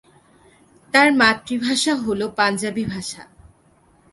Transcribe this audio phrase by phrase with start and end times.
[0.93, 3.21] তার মাতৃভাষা হলো পাঞ্জাবি ভাষা।